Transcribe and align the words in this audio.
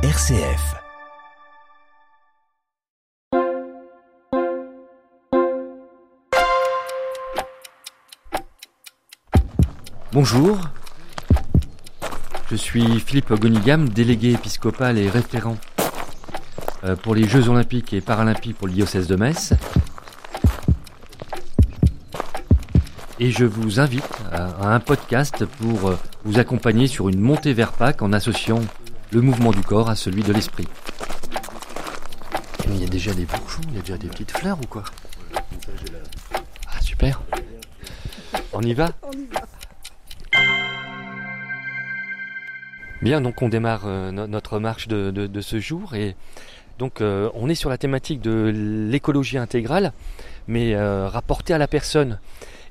RCF. 0.00 0.76
Bonjour, 10.12 10.60
je 12.48 12.54
suis 12.54 13.00
Philippe 13.00 13.32
Gonigam, 13.32 13.88
délégué 13.88 14.34
épiscopal 14.34 14.98
et 14.98 15.10
référent 15.10 15.56
euh, 16.84 16.94
pour 16.94 17.16
les 17.16 17.26
Jeux 17.26 17.48
olympiques 17.48 17.92
et 17.92 18.00
paralympiques 18.00 18.56
pour 18.56 18.68
le 18.68 18.74
diocèse 18.74 19.08
de 19.08 19.16
Metz. 19.16 19.54
Et 23.18 23.32
je 23.32 23.44
vous 23.44 23.80
invite 23.80 24.08
à 24.30 24.72
un 24.72 24.78
podcast 24.78 25.44
pour 25.44 25.88
euh, 25.88 25.98
vous 26.24 26.38
accompagner 26.38 26.86
sur 26.86 27.08
une 27.08 27.18
montée 27.18 27.52
vers 27.52 27.72
Pâques 27.72 28.02
en 28.02 28.12
associant 28.12 28.60
le 29.12 29.20
mouvement 29.20 29.50
du 29.50 29.62
corps 29.62 29.88
à 29.90 29.96
celui 29.96 30.22
de 30.22 30.32
l'esprit. 30.32 30.68
Il 32.68 32.76
y 32.82 32.84
a 32.84 32.88
déjà 32.88 33.14
des 33.14 33.24
bourgeons, 33.24 33.62
il 33.68 33.76
y 33.76 33.78
a 33.78 33.80
déjà 33.80 33.96
des 33.96 34.08
petites 34.08 34.30
fleurs 34.36 34.58
ou 34.62 34.66
quoi 34.66 34.84
Ah 36.66 36.80
super 36.80 37.22
On 38.52 38.60
y 38.62 38.74
va 38.74 38.90
Bien, 43.00 43.20
donc 43.20 43.40
on 43.42 43.48
démarre 43.48 43.82
euh, 43.86 44.10
no- 44.10 44.26
notre 44.26 44.58
marche 44.58 44.88
de, 44.88 45.10
de- 45.10 45.26
de 45.28 45.40
ce 45.40 45.60
jour 45.60 45.94
et 45.94 46.16
donc 46.78 47.00
euh, 47.00 47.30
on 47.34 47.48
est 47.48 47.54
sur 47.54 47.70
la 47.70 47.78
thématique 47.78 48.20
de 48.20 48.52
l'écologie 48.90 49.38
intégrale, 49.38 49.92
mais 50.48 50.74
euh, 50.74 51.08
rapportée 51.08 51.54
à 51.54 51.58
la 51.58 51.68
personne. 51.68 52.18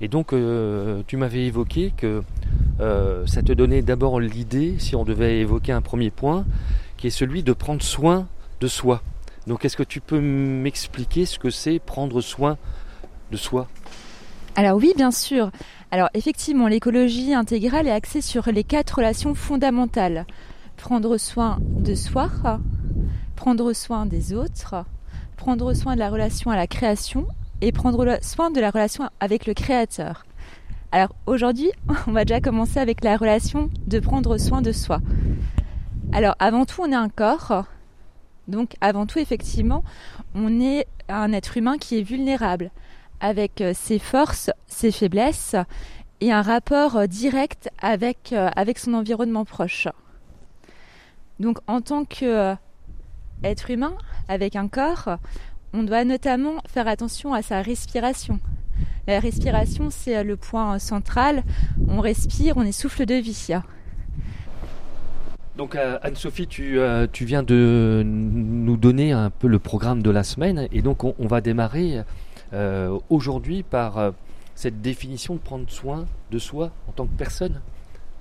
Et 0.02 0.08
donc 0.08 0.34
euh, 0.34 1.02
tu 1.08 1.18
m'avais 1.18 1.46
évoqué 1.46 1.94
que 1.96 2.24
euh, 2.80 3.26
ça 3.26 3.42
te 3.42 3.52
donnait 3.52 3.82
d'abord 3.82 4.20
l'idée, 4.20 4.76
si 4.78 4.96
on 4.96 5.04
devait 5.04 5.40
évoquer 5.40 5.72
un 5.72 5.82
premier 5.82 6.12
point, 6.12 6.46
qui 6.98 7.08
est 7.08 7.12
celui 7.12 7.44
de 7.44 7.54
prendre 7.54 7.82
soin 7.82 8.28
de 8.60 8.68
soi. 8.68 9.02
Donc 9.48 9.66
est-ce 9.66 9.78
que 9.78 9.84
tu 9.84 10.02
peux 10.02 10.20
m'expliquer 10.20 11.26
ce 11.26 11.40
que 11.40 11.50
c'est 11.50 11.80
prendre 11.80 12.22
soin 12.22 12.58
de 13.32 13.38
soi? 13.38 13.68
Alors 14.56 14.78
oui, 14.78 14.94
bien 14.96 15.12
sûr. 15.12 15.52
Alors 15.92 16.10
effectivement, 16.14 16.68
l'écologie 16.68 17.34
intégrale 17.34 17.88
est 17.88 17.92
axée 17.92 18.22
sur 18.22 18.52
les 18.52 18.64
quatre 18.64 18.98
relations 18.98 19.36
fondamentales. 19.36 20.26
Prendre 20.76 21.18
soin 21.18 21.60
de 21.62 21.96
soi, 21.96 22.30
prendre 23.36 23.74
soin 23.74 24.06
des 24.06 24.34
autres, 24.34 24.76
prendre 25.38 25.74
soin 25.74 25.96
de 25.96 26.00
la 26.00 26.10
relation 26.10 26.52
à 26.52 26.56
la 26.56 26.68
création 26.68 27.28
et 27.62 27.72
prendre 27.72 28.18
soin 28.22 28.52
de 28.52 28.60
la 28.60 28.70
relation 28.70 29.10
avec 29.20 29.46
le 29.46 29.54
créateur. 29.54 30.26
Alors 30.92 31.14
aujourd'hui, 31.26 31.72
on 32.08 32.12
va 32.12 32.26
déjà 32.26 32.42
commencer 32.42 32.80
avec 32.80 33.04
la 33.04 33.18
relation 33.18 33.70
de 33.88 34.00
prendre 34.00 34.38
soin 34.38 34.62
de 34.62 34.72
soi. 34.72 35.00
Alors 36.14 36.36
avant 36.40 36.66
tout, 36.66 36.82
on 36.82 36.92
est 36.92 36.96
un 36.96 37.10
corps. 37.10 37.66
Donc 38.48 38.76
avant 38.80 39.06
tout, 39.06 39.20
effectivement, 39.20 39.84
on 40.34 40.62
est 40.62 40.88
un 41.10 41.34
être 41.34 41.58
humain 41.58 41.78
qui 41.78 42.00
est 42.00 42.04
vulnérable 42.04 42.72
avec 43.20 43.62
euh, 43.62 43.74
ses 43.74 44.00
forces, 44.00 44.52
ses 44.68 44.92
faiblesses 44.92 45.56
et 46.22 46.32
un 46.32 46.42
rapport 46.42 46.98
euh, 46.98 47.08
direct 47.08 47.70
avec, 47.80 48.32
euh, 48.32 48.50
avec 48.56 48.80
son 48.80 48.94
environnement 48.94 49.46
proche. 49.46 49.88
Donc 51.40 51.60
en 51.68 51.82
tant 51.82 52.06
qu'être 52.06 53.70
humain 53.70 53.96
avec 54.28 54.56
un 54.56 54.68
corps, 54.68 55.18
on 55.74 55.84
doit 55.84 56.04
notamment 56.04 56.56
faire 56.68 56.88
attention 56.88 57.34
à 57.34 57.42
sa 57.42 57.62
respiration. 57.62 58.40
La 59.08 59.20
respiration, 59.20 59.90
c'est 59.90 60.24
le 60.24 60.36
point 60.36 60.80
central. 60.80 61.44
On 61.88 62.02
respire, 62.02 62.58
on 62.58 62.64
est 62.64 62.72
souffle 62.72 63.06
de 63.06 63.16
vie. 63.16 63.48
Donc 65.58 65.76
euh, 65.76 65.98
Anne-Sophie, 66.04 66.48
tu, 66.48 66.80
euh, 66.80 67.08
tu 67.12 67.26
viens 67.26 67.42
de 67.42 68.04
nous 68.06 68.78
donner 68.78 69.12
un 69.12 69.32
peu 69.32 69.48
le 69.48 69.58
programme 69.58 70.04
de 70.04 70.12
la 70.12 70.24
semaine 70.24 70.68
et 70.72 70.82
donc 70.84 71.04
on, 71.04 71.28
va 71.28 71.42
démarrer 71.42 72.04
euh, 72.54 72.98
aujourd'hui 73.10 73.64
par 73.64 74.14
cette 74.54 74.82
définition 74.82 75.34
de 75.34 75.40
prendre 75.40 75.68
soin 75.70 76.06
de 76.32 76.38
soi 76.38 76.72
en 76.88 76.92
tant 76.92 77.06
que 77.06 77.18
personne. 77.18 77.62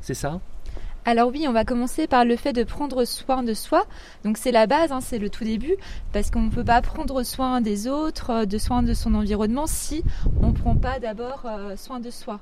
C'est 0.00 0.15
ça? 0.15 0.41
Alors 1.09 1.31
oui, 1.31 1.47
on 1.49 1.53
va 1.53 1.65
commencer 1.65 2.09
par 2.09 2.25
le 2.25 2.34
fait 2.34 2.53
de 2.53 2.65
prendre 2.65 3.05
soin 3.05 3.44
de 3.44 3.55
soi. 3.55 3.87
Donc 4.25 4.39
c'est 4.39 4.50
la 4.50 4.67
base, 4.67 4.91
hein, 4.91 5.00
c'est 5.00 5.21
le 5.21 5.31
tout 5.31 5.44
début, 5.44 5.77
parce 6.12 6.33
qu'on 6.33 6.43
ne 6.43 6.50
peut 6.50 6.65
pas 6.65 6.83
prendre 6.83 7.22
soin 7.22 7.61
des 7.61 7.87
autres, 7.87 8.31
euh, 8.31 8.44
de 8.44 8.59
soin 8.59 8.83
de 8.83 8.93
son 8.93 9.15
environnement, 9.15 9.69
si 9.69 10.03
on 10.43 10.49
ne 10.49 10.53
prend 10.53 10.75
pas 10.75 10.99
d'abord 10.99 11.44
euh, 11.47 11.77
soin 11.77 12.00
de 12.00 12.11
soi. 12.11 12.41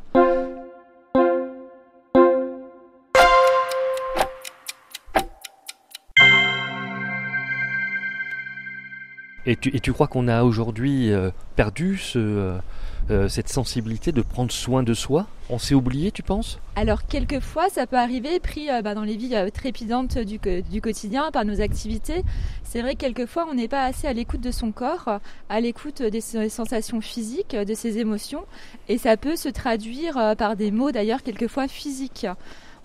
Et 9.47 9.56
tu, 9.56 9.93
crois 9.93 10.06
qu'on 10.06 10.27
a 10.27 10.43
aujourd'hui 10.43 11.12
euh, 11.12 11.31
perdu 11.55 12.00
euh, 12.16 12.59
euh, 13.10 13.28
cette 13.28 13.50
sensibilité 13.50 14.10
de 14.10 14.22
prendre 14.22 14.50
soin 14.50 14.82
de 14.82 14.94
soi? 14.94 15.27
On 15.50 15.59
s'est 15.59 15.75
oublié, 15.75 16.10
tu 16.10 16.22
penses? 16.22 16.59
Alors 16.77 17.06
quelquefois, 17.06 17.69
ça 17.69 17.87
peut 17.87 17.99
arriver, 17.99 18.41
pris 18.41 18.69
bah, 18.83 18.94
dans 18.94 19.03
les 19.03 19.16
vies 19.16 19.34
trépidantes 19.53 20.16
du, 20.16 20.41
quotidien, 20.81 21.31
par 21.31 21.44
nos 21.44 21.60
activités. 21.60 22.25
C'est 22.62 22.81
vrai 22.81 22.94
que 22.94 23.00
quelquefois, 23.00 23.47
on 23.50 23.54
n'est 23.54 23.69
pas 23.69 23.84
assez 23.84 24.06
à 24.06 24.15
l'écoute 24.15 24.41
de 24.41 24.50
son 24.50 24.72
corps, 24.72 25.21
à 25.50 25.60
l'écoute 25.60 26.00
des 26.00 26.22
ses 26.22 26.49
sensations 26.49 27.03
physiques, 27.03 27.54
de 27.54 27.75
ses 27.75 27.99
émotions, 27.99 28.44
et 28.88 28.97
ça 28.97 29.19
peut 29.19 29.37
se 29.37 29.50
traduire 29.50 30.34
par 30.38 30.56
des 30.56 30.71
mots 30.71 30.91
d'ailleurs 30.91 31.22
quelquefois 31.22 31.69
physiques. 31.69 32.27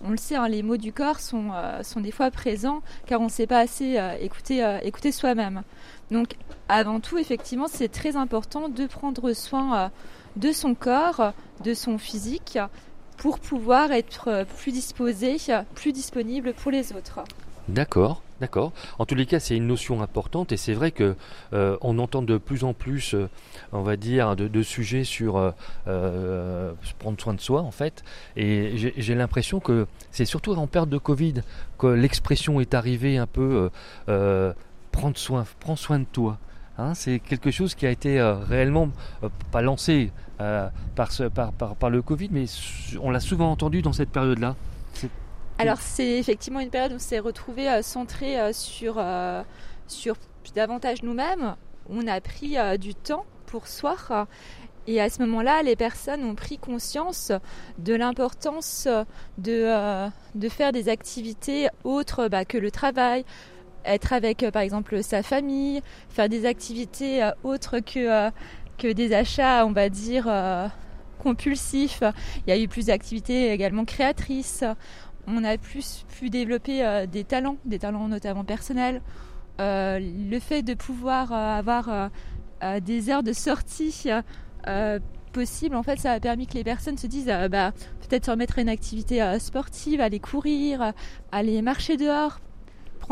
On 0.02 0.10
le 0.10 0.16
sait, 0.16 0.36
hein, 0.36 0.48
les 0.48 0.62
mots 0.62 0.78
du 0.78 0.92
corps 0.92 1.20
sont, 1.20 1.50
euh, 1.52 1.82
sont 1.82 2.00
des 2.00 2.10
fois 2.10 2.30
présents 2.30 2.80
car 3.06 3.20
on 3.20 3.24
ne 3.24 3.30
sait 3.30 3.46
pas 3.46 3.58
assez 3.58 3.98
euh, 3.98 4.14
écouter, 4.20 4.64
euh, 4.64 4.78
écouter 4.82 5.12
soi-même. 5.12 5.62
Donc 6.10 6.36
avant 6.68 7.00
tout, 7.00 7.18
effectivement, 7.18 7.66
c'est 7.68 7.88
très 7.88 8.16
important 8.16 8.68
de 8.68 8.86
prendre 8.86 9.32
soin 9.32 9.90
de 10.36 10.52
son 10.52 10.74
corps, 10.74 11.32
de 11.62 11.74
son 11.74 11.98
physique, 11.98 12.58
pour 13.16 13.38
pouvoir 13.38 13.92
être 13.92 14.46
plus 14.58 14.72
disposé, 14.72 15.36
plus 15.74 15.92
disponible 15.92 16.54
pour 16.54 16.70
les 16.70 16.92
autres. 16.92 17.20
D'accord, 17.68 18.22
d'accord. 18.40 18.72
En 18.98 19.06
tous 19.06 19.14
les 19.14 19.26
cas, 19.26 19.38
c'est 19.38 19.56
une 19.56 19.66
notion 19.66 20.02
importante 20.02 20.52
et 20.52 20.56
c'est 20.56 20.72
vrai 20.72 20.90
que 20.90 21.14
euh, 21.52 21.76
on 21.82 21.98
entend 21.98 22.22
de 22.22 22.38
plus 22.38 22.64
en 22.64 22.72
plus, 22.72 23.14
euh, 23.14 23.28
on 23.72 23.82
va 23.82 23.96
dire, 23.96 24.36
de, 24.36 24.62
sujets 24.62 25.04
sur 25.04 25.52
euh, 25.86 26.72
prendre 26.98 27.20
soin 27.20 27.34
de 27.34 27.40
soi 27.40 27.62
en 27.62 27.70
fait. 27.70 28.02
Et 28.36 28.92
j'ai 28.96 29.14
l'impression 29.14 29.60
que 29.60 29.86
c'est 30.10 30.24
surtout 30.24 30.52
en 30.54 30.66
période 30.66 30.90
de 30.90 30.98
Covid 30.98 31.34
que 31.78 31.86
l'expression 31.86 32.60
est 32.60 32.74
arrivée 32.74 33.16
un 33.16 33.26
peu 33.26 33.70
prendre 34.92 35.16
soin, 35.16 35.44
prends 35.60 35.76
soin 35.76 35.98
de 35.98 36.04
toi. 36.04 36.38
Hein, 36.78 36.94
c'est 36.94 37.18
quelque 37.18 37.50
chose 37.50 37.74
qui 37.74 37.86
a 37.86 37.90
été 37.90 38.20
réellement 38.48 38.90
pas 39.50 39.62
lancé 39.62 40.12
par, 40.38 41.52
par, 41.78 41.90
le 41.90 42.02
Covid, 42.02 42.28
mais 42.32 42.44
on 43.00 43.10
l'a 43.10 43.20
souvent 43.20 43.50
entendu 43.50 43.82
dans 43.82 43.92
cette 43.92 44.10
période-là. 44.10 44.56
Alors 45.60 45.78
c'est 45.78 46.18
effectivement 46.18 46.60
une 46.60 46.70
période 46.70 46.92
où 46.92 46.94
on 46.94 46.98
s'est 46.98 47.18
retrouvé 47.18 47.68
euh, 47.68 47.82
centré 47.82 48.40
euh, 48.40 48.50
sur, 48.54 48.94
euh, 48.96 49.42
sur 49.88 50.16
davantage 50.54 51.02
nous-mêmes. 51.02 51.54
On 51.90 52.06
a 52.06 52.18
pris 52.22 52.56
du 52.78 52.94
temps 52.94 53.26
pour 53.46 53.66
soi. 53.66 54.26
Et 54.86 55.00
à 55.00 55.10
ce 55.10 55.20
moment-là, 55.22 55.62
les 55.62 55.76
personnes 55.76 56.24
ont 56.24 56.34
pris 56.34 56.56
conscience 56.56 57.30
de 57.78 57.94
l'importance 57.94 58.88
de, 59.38 60.08
de 60.34 60.48
faire 60.48 60.72
des 60.72 60.88
activités 60.88 61.68
autres 61.84 62.28
bah, 62.28 62.44
que 62.44 62.58
le 62.58 62.70
travail, 62.70 63.24
être 63.84 64.12
avec 64.12 64.44
par 64.50 64.62
exemple 64.62 65.02
sa 65.02 65.22
famille, 65.22 65.82
faire 66.08 66.28
des 66.28 66.46
activités 66.46 67.28
autres 67.44 67.80
que, 67.80 68.30
que 68.78 68.92
des 68.92 69.12
achats, 69.12 69.66
on 69.66 69.72
va 69.72 69.88
dire, 69.88 70.28
compulsifs. 71.18 72.02
Il 72.46 72.50
y 72.50 72.52
a 72.52 72.58
eu 72.58 72.66
plus 72.66 72.86
d'activités 72.86 73.52
également 73.52 73.84
créatrices. 73.84 74.64
On 75.26 75.44
a 75.44 75.56
plus 75.58 76.04
pu 76.08 76.30
développer 76.30 76.84
euh, 76.84 77.06
des 77.06 77.24
talents, 77.24 77.56
des 77.64 77.78
talents 77.78 78.08
notamment 78.08 78.44
personnels. 78.44 79.02
Euh, 79.60 79.98
le 80.00 80.38
fait 80.38 80.62
de 80.62 80.74
pouvoir 80.74 81.32
euh, 81.32 81.58
avoir 81.58 82.10
des 82.82 83.08
heures 83.08 83.22
de 83.22 83.32
sortie 83.32 84.06
possibles, 85.32 85.76
en 85.76 85.82
fait, 85.82 85.98
ça 85.98 86.12
a 86.12 86.20
permis 86.20 86.46
que 86.46 86.54
les 86.54 86.64
personnes 86.64 86.98
se 86.98 87.06
disent 87.06 87.32
bah, 87.50 87.72
peut-être 88.00 88.26
se 88.26 88.30
remettre 88.30 88.58
à 88.58 88.62
une 88.62 88.68
activité 88.68 89.38
sportive, 89.38 90.00
aller 90.00 90.20
courir, 90.20 90.92
aller 91.32 91.62
marcher 91.62 91.96
dehors, 91.96 92.40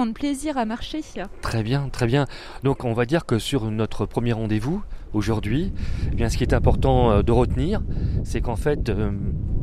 plaisir 0.06 0.56
à 0.56 0.64
marcher. 0.64 1.02
Très 1.42 1.62
bien, 1.62 1.88
très 1.88 2.06
bien. 2.06 2.26
Donc 2.62 2.84
on 2.84 2.92
va 2.92 3.04
dire 3.04 3.26
que 3.26 3.38
sur 3.38 3.70
notre 3.70 4.06
premier 4.06 4.32
rendez-vous 4.32 4.82
aujourd'hui, 5.12 5.72
eh 6.16 6.28
ce 6.28 6.36
qui 6.36 6.44
est 6.44 6.54
important 6.54 7.10
euh, 7.10 7.22
de 7.22 7.32
retenir, 7.32 7.82
c'est 8.24 8.40
qu'en 8.40 8.56
fait 8.56 8.88
euh, 8.88 9.10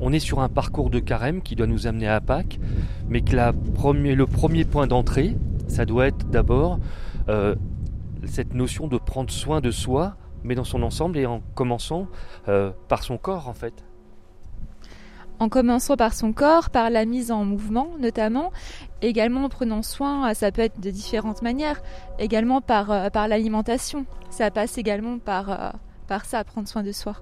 on 0.01 0.11
est 0.11 0.19
sur 0.19 0.41
un 0.41 0.49
parcours 0.49 0.89
de 0.89 0.99
carême 0.99 1.41
qui 1.41 1.55
doit 1.55 1.67
nous 1.67 1.87
amener 1.87 2.07
à 2.07 2.19
Pâques, 2.19 2.59
mais 3.07 3.21
que 3.21 3.35
le 3.35 4.25
premier 4.25 4.65
point 4.65 4.87
d'entrée, 4.87 5.35
ça 5.67 5.85
doit 5.85 6.07
être 6.07 6.29
d'abord 6.29 6.79
euh, 7.29 7.55
cette 8.25 8.53
notion 8.53 8.87
de 8.87 8.97
prendre 8.97 9.31
soin 9.31 9.61
de 9.61 9.71
soi, 9.71 10.17
mais 10.43 10.55
dans 10.55 10.63
son 10.63 10.83
ensemble 10.83 11.17
et 11.17 11.25
en 11.25 11.41
commençant 11.55 12.07
par 12.87 13.03
son 13.03 13.17
corps 13.17 13.47
en 13.47 13.53
fait. 13.53 13.83
En 15.39 15.49
commençant 15.49 15.97
par 15.97 16.13
son 16.13 16.33
corps, 16.33 16.69
par 16.69 16.89
la 16.89 17.05
mise 17.05 17.31
en 17.31 17.45
mouvement 17.45 17.89
notamment, 17.99 18.51
également 19.01 19.45
en 19.45 19.49
prenant 19.49 19.81
soin, 19.81 20.33
ça 20.33 20.51
peut 20.51 20.61
être 20.61 20.79
de 20.79 20.89
différentes 20.89 21.41
manières, 21.41 21.81
également 22.19 22.61
par, 22.61 23.11
par 23.11 23.27
l'alimentation. 23.27 24.05
Ça 24.29 24.51
passe 24.51 24.77
également 24.77 25.19
par, 25.19 25.75
par 26.07 26.25
ça, 26.25 26.43
prendre 26.43 26.67
soin 26.67 26.83
de 26.83 26.91
soi. 26.91 27.15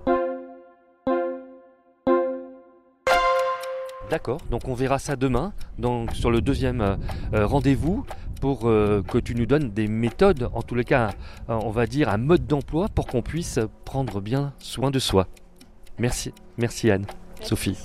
D'accord, 4.13 4.37
donc 4.51 4.67
on 4.67 4.75
verra 4.75 4.99
ça 4.99 5.15
demain 5.15 5.53
sur 6.13 6.29
le 6.29 6.39
deuxième 6.39 6.81
euh, 6.81 6.95
euh, 7.33 7.47
rendez-vous 7.47 8.05
pour 8.41 8.69
euh, 8.69 9.01
que 9.01 9.17
tu 9.17 9.33
nous 9.33 9.47
donnes 9.47 9.71
des 9.71 9.87
méthodes, 9.87 10.51
en 10.53 10.61
tous 10.61 10.75
les 10.75 10.83
cas, 10.83 11.09
on 11.47 11.71
va 11.71 11.87
dire 11.87 12.09
un 12.09 12.17
mode 12.17 12.45
d'emploi 12.45 12.89
pour 12.93 13.07
qu'on 13.07 13.23
puisse 13.23 13.59
prendre 13.85 14.21
bien 14.21 14.53
soin 14.59 14.91
de 14.91 14.99
soi. 14.99 15.25
Merci, 15.97 16.31
merci 16.57 16.91
Anne, 16.91 17.07
Sophie. 17.43 17.77